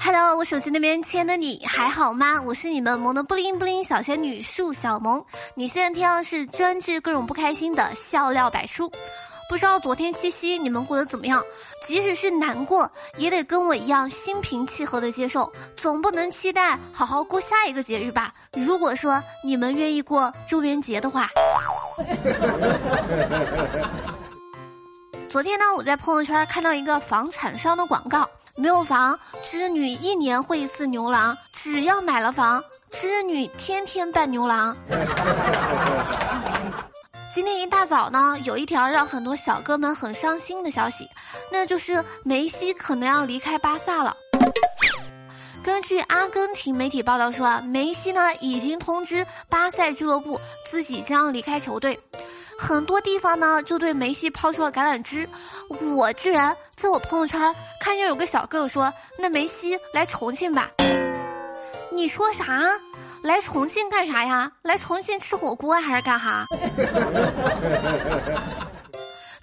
[0.00, 2.40] Hello，我手机那边亲爱的你还好吗？
[2.42, 5.24] 我是你们萌的布灵布灵小仙女树小萌。
[5.54, 8.90] 你现在听到是专治各种不开心的笑料百出。
[9.48, 11.42] 不知道昨天七夕你们过得怎么样？
[11.86, 18.30] 即使是难过，也得跟我一样心平气和的接受，总不能期待好好过下一个节日吧？
[18.52, 21.28] 如果说你们愿意过中元节的话。
[25.30, 28.27] 昨天呢，我在朋友圈看到一个房产商的广告，
[28.58, 34.76] 没有房，织女一年会一次牛郎；只要买了房，织女天天扮牛郎。
[37.32, 41.08] 今天一大早呢，有一条让很多小哥们很伤心的消息，
[41.52, 44.16] 那就是梅西可能要离开巴萨了。
[45.62, 51.96] 根据阿根廷媒体报道说，梅西呢已经通知巴塞俱乐部自己将离开球队。
[52.58, 55.28] 很多地方呢就对梅西抛出了橄榄枝，
[55.94, 57.54] 我居然在我朋友圈
[57.88, 60.68] 看见有个小哥哥说：“那梅西来重庆吧。”
[61.90, 62.68] 你说啥？
[63.22, 64.52] 来重庆干啥呀？
[64.60, 66.44] 来重庆吃火锅还是干哈？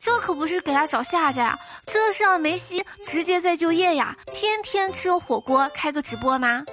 [0.00, 4.12] 这可不是给他找下家呀，这是让梅西直接再就业呀！
[4.32, 6.64] 天天吃火锅，开个直播吗？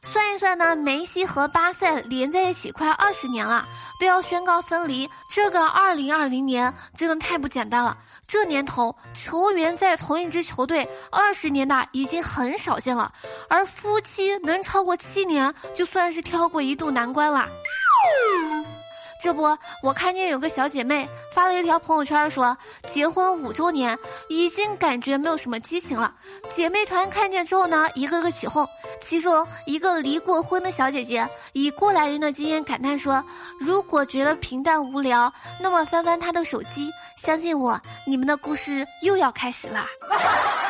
[0.00, 3.66] 算一算呢，梅西和巴塞连在一起快二十年了。
[4.00, 7.96] 都要宣告分离，这个二零二零年真的太不简单了。
[8.26, 13.12] 这年头，球员在同一支球队二十年的已经很少见了，
[13.48, 17.46] 而夫妻能超过七年，就算是跳过一度难关了。
[19.20, 19.42] 这不，
[19.82, 26.14] 我看见有个小姐妹发了一条朋友圈，说结婚五周年，已经感觉没有什么激情了。
[26.54, 28.66] 姐妹团看见之后呢，一个个起哄。
[29.00, 33.24] 其中一个离过婚的小姐姐以过来人的经验感叹说
[33.58, 39.86] ：“如果觉得平淡无聊，那么翻翻她的手机，相信我，你们的故事又要开始啦。”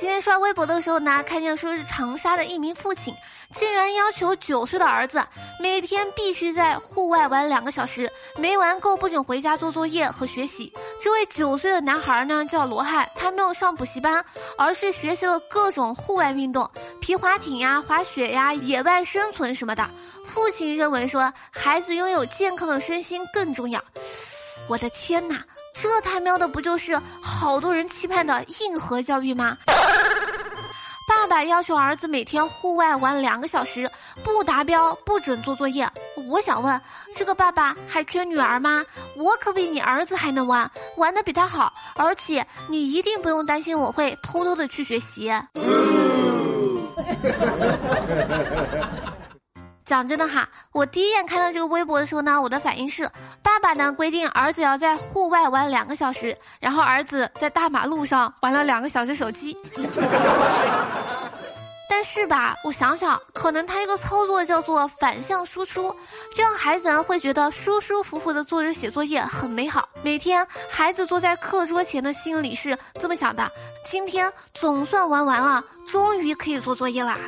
[0.00, 3.14] 今天刷微博的时候呢，看见说是长沙的一名父亲，
[3.54, 5.22] 竟然要求九岁的儿子
[5.60, 10.72] 每天必须在户外玩两个小时，没玩够不准回家做作业和学习。
[11.02, 14.24] 这位九岁的男孩呢叫罗汉，他没有上补习班，
[14.56, 16.68] 而是学习了各种户外运动，
[17.02, 19.86] 皮划艇呀、滑雪呀、野外生存什么的。
[20.24, 23.78] 父亲认为说，孩子拥有健康的身心更重要。
[24.70, 25.42] 我的天哪！
[25.74, 29.58] 这他喵的不就是好多人期盼的硬核教育吗？
[31.08, 33.90] 爸爸要求儿子每天户外玩两个小时，
[34.22, 35.90] 不达标不准做作业。
[36.28, 36.80] 我想问，
[37.16, 38.84] 这个爸爸还缺女儿吗？
[39.16, 45.32] 我可比你儿子还能玩，玩的比他好，而且你一定不用担心我会偷偷的去学习。
[49.90, 53.10] 讲真的哈，我第一眼看到这个微博的时候呢，我的反应是，
[53.42, 59.56] 爸爸呢规定儿子要在户外玩两个小时，然后儿子在大马路上玩了两个小时手机。
[61.90, 65.92] 但是吧，我想想，可能他一个操作叫做反向输出，
[66.36, 69.88] 这样孩子呢会觉得舒舒服服的坐着写作业很美好。
[70.04, 73.50] 每天孩子坐在课桌前的心里是这么想的：
[73.90, 77.18] 今天总算玩完了，终于可以做作业啦。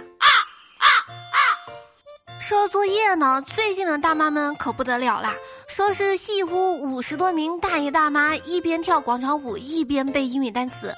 [2.52, 5.34] 说作业呢，最近的大妈们可不得了啦！
[5.68, 10.92] 说是一屋五十多名大爷大妈一边跳广场舞一边背英语单词。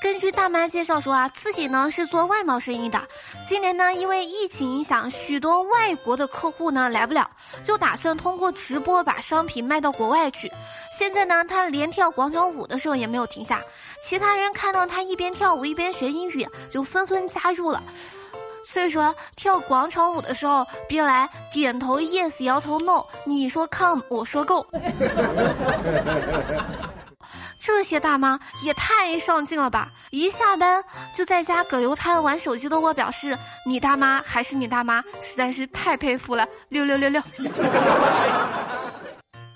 [0.00, 3.02] 根据大妈介绍说啊，自己呢是做外贸生意的，
[3.48, 7.28] 今年呢因为疫情影响，许多外国的客户呢来不了，
[7.64, 10.48] 就打算通过直播把商品卖到国外去。
[10.96, 13.60] 现在呢，他连跳广场舞的时候也没有停下，
[14.00, 17.82] 其他人看到他一边跳舞一边学英语，就纷纷加入了。
[18.70, 23.02] 所以说，跳广场舞的时候，别来点头 yes，摇头 no。
[23.24, 24.66] 你说 come，我说 go。
[27.58, 29.88] 这些大妈也太上进了吧！
[30.10, 30.82] 一下班
[31.14, 33.36] 就在家葛优瘫玩手机的我表示，
[33.66, 37.20] 你大妈还是你大妈，实在是太佩服了，六六六六。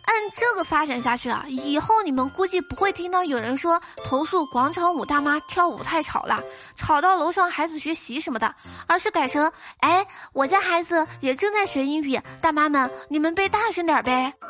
[0.04, 6.40] 按这个发展下去啊，以后你们估计不会听到有人说投诉广场舞大妈跳舞太吵了，
[6.76, 8.54] 吵到楼上孩子学习什么的，
[8.86, 9.50] 而是改成：
[9.80, 14.32] 哎，我家孩子也正在学英语，大妈们你们背大声点呗。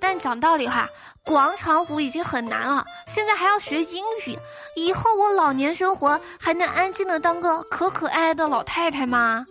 [0.00, 0.86] 但讲道理哈，
[1.24, 4.36] 广场舞已经很难了，现在还要学英语，
[4.76, 9.46] 以后我老年生活还能安静的当个可可爱爱的老太太吗？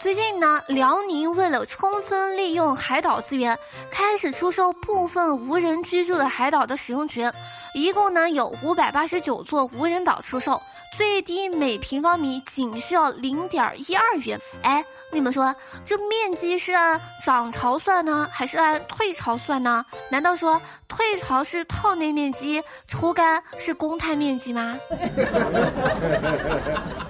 [0.00, 3.58] 最近呢，辽宁为了充分利用海岛资源，
[3.90, 7.30] 开始出售部分无人居住的海岛的使用权，
[7.74, 10.58] 一共呢有五百八十九座无人岛出售，
[10.96, 14.40] 最低每平方米仅需要零点一二元。
[14.62, 14.82] 哎，
[15.12, 15.54] 你们说
[15.84, 19.84] 这面积是按涨潮算呢，还是按退潮算呢？
[20.08, 20.58] 难道说
[20.88, 24.78] 退潮是套内面积，抽干是公摊面积吗？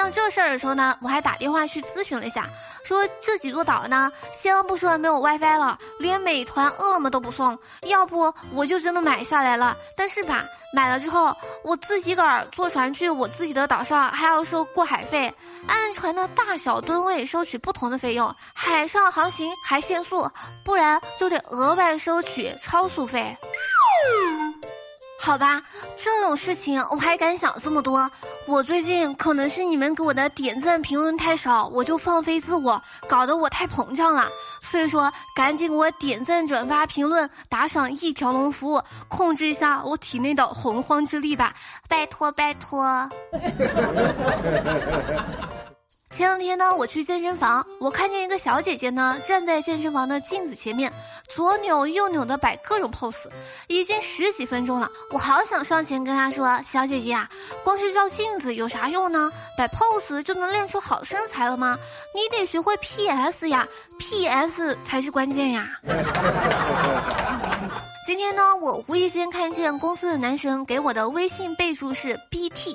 [0.00, 2.46] 像这事儿的时候呢，我还打电话去咨询了一下，
[2.82, 9.76] 说这几座岛呢，先不说没有 WiFi 了，连美团、饿了么都不送，要不我就真的买下来了。
[9.94, 10.42] 但是吧，
[10.74, 15.30] 买了之后，我自己个儿坐船去我自己的岛上，还要收过海费，
[15.66, 20.26] 按船的大小吨位收取不同的费用，海上航行还限速，
[20.64, 23.36] 不然就得额外收取超速费。
[25.22, 25.60] 好吧，
[25.96, 28.10] 这种事情我还敢想这么多。
[28.46, 34.26] 我最近可能是你们给我的点赞评论太少，我就放飞自我，搞得我太膨胀了。
[34.60, 41.52] 所以说，赶紧给我点赞、转发、评论、打赏一条龙服务，控制一下我体内的洪荒之力吧，
[41.86, 43.08] 拜托拜托。
[46.16, 50.92] 前两天呢，我去健身房，我看见一个小姐姐呢，站在健身房的镜子前面，
[51.28, 53.14] 左扭右扭的摆各种 pose，
[53.68, 54.90] 已经十几分钟了。
[55.12, 57.30] 我好想上前跟她说：“小姐姐啊，
[57.62, 59.30] 光是照镜子有啥用呢？
[59.56, 61.78] 摆 pose 就能练出好身材了吗？
[62.12, 63.66] 你得学会 PS 呀
[63.98, 65.80] ，PS 才是关键呀。
[68.06, 72.74] ”今天呢，我无意间看见公司的男神给我的微信备注是 BT，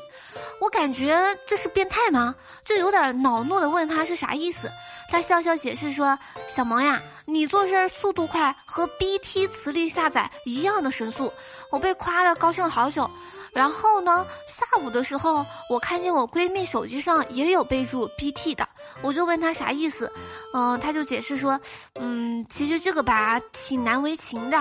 [0.62, 1.16] 我感觉
[1.48, 2.34] 这是变态吗？
[2.64, 4.70] 就有点恼怒的问他是啥意思。
[5.08, 6.18] 他笑笑解释说
[6.48, 11.32] ：“小萌呀，你做事速度快，和 BT 磁力下载一样的神速。”
[11.72, 13.10] 我被夸的高兴好久。
[13.54, 18.68] 然后呢，下午的时候，我看见我闺蜜手机上也有备注 BT 的，
[19.02, 20.12] 我就问她啥意思，
[20.54, 21.58] 嗯，她就解释说，
[21.94, 24.58] 嗯，其实这个吧挺难为情的，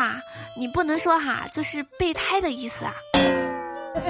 [0.57, 2.93] 你不能说哈，这是备胎的意思啊。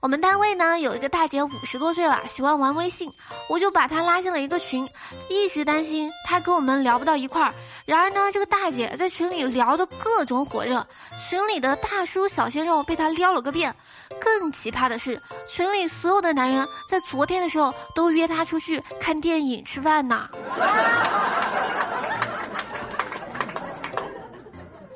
[0.00, 3.12] 我们单位呢有一个大姐五十多岁了，喜欢玩微信，
[3.50, 4.88] 我就把她拉进了一个群，
[5.28, 7.52] 一直担心她跟我们聊不到一块儿。
[7.84, 10.86] 然而呢，这个大姐在群里聊的各种火热，
[11.28, 13.74] 群里的大叔小鲜肉被她撩了个遍。
[14.18, 20.28] 更奇葩的是，群里所有的男人在昨天的时候都约她出去看电影、吃饭呢。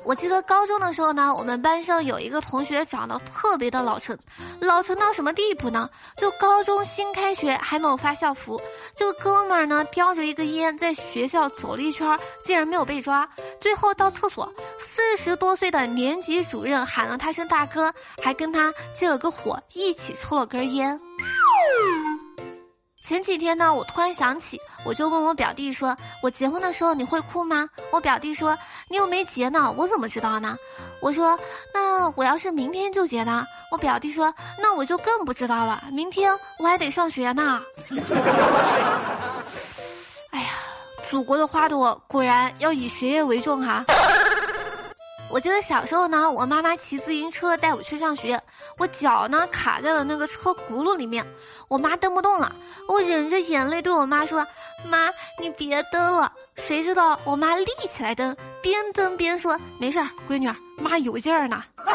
[0.05, 4.15] 我记得高中的时候呢，我们班上有一个同学长得特别的老成，
[4.59, 5.89] 老成到什么地步呢？
[6.15, 8.61] 就高中新开学还没有发校服，
[8.95, 13.27] 这个哥们儿呢叼着一个烟在学校走了一圈，竟然没有被抓。
[13.59, 14.47] 最后到厕所，
[14.77, 17.91] 四十多岁的年级主任喊了他声大哥，
[18.21, 20.99] 还跟他借了个火，一起抽了根烟。
[23.05, 28.57] 前几天呢，我突然想起，我就问我表弟说：“我结婚的时候你会哭吗？”我表弟说
[28.89, 30.57] ：“你又没结呢，我怎么知道呢？”
[31.01, 31.37] 我说
[31.71, 37.61] ：“那我要是明天就结呢？”我表弟说：“那我就更不知道了，明天我还得上学呢。
[40.31, 40.47] ”哎呀，
[41.11, 43.85] 祖国的花朵果然要以学业为重哈。
[45.29, 48.41] 我记得小时候呢，我妈妈骑自行车带我去上学，
[48.77, 51.25] 我脚呢卡在了那个车轱辘里面，
[51.67, 52.55] 我妈蹬不动了，
[52.87, 54.45] 我忍着眼泪对我妈说
[54.87, 61.63] ：“妈，你别蹬了。”谁知道我妈立起来蹬，边蹬边说：“没事儿，闺女，妈有劲儿呢。”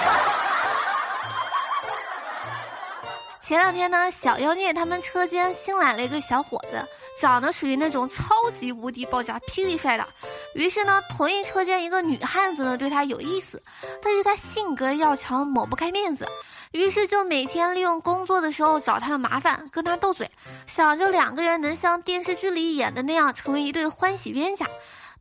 [3.47, 6.85] 前两天呢，小妖孽他们车间新来了一个小伙子。
[7.21, 10.09] 长得属于那种超级无敌爆炸霹雳帅的，
[10.55, 13.63] 于是呢，同一车间一个女汉子呢对他有意思，
[14.03, 16.27] 但是他性格要强，抹不开面子，
[16.73, 20.31] 于是就每天利用工作的时候找他的麻烦，跟他斗嘴，
[20.67, 24.67] 想着两个人能像电视剧里演的那样成为一对欢喜冤家。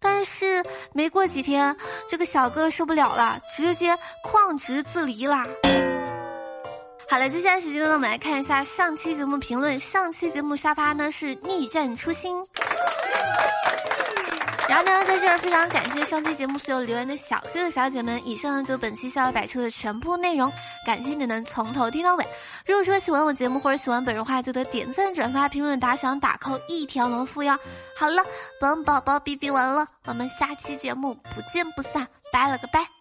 [0.02, 1.76] 但是没过几天，
[2.10, 3.94] 这个小哥受不了了，直接
[4.26, 5.46] 旷职自离啦。
[7.10, 9.78] 好了，接下来时间呢，我们来看一下上期节目评论。
[9.78, 12.42] 上期节目沙发呢是逆战初心，
[14.70, 18.22] 然后呢，在这儿非常感谢上期节目所有留言的小哥哥小姐们。
[18.24, 20.52] 以上呢就本期笑料百出的全部内容，
[20.86, 22.26] 感谢你能从头听到尾。
[22.68, 27.58] 如果说喜欢我节目或者喜欢本人的话，记得点赞、转发、评论、打赏、打扣一条龙服务哟。
[27.98, 28.24] 好了，
[28.62, 32.99] 本宝宝哔哔完了，我们下期节目不见不散，拜了个拜。